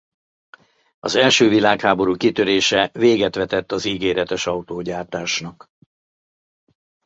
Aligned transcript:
Az 0.99 1.15
első 1.15 1.49
világháború 1.49 2.15
kitörése 2.17 2.89
véget 2.93 3.35
vetett 3.35 3.71
az 3.71 3.85
ígéretes 3.85 4.47
autógyártásnak. 4.47 5.69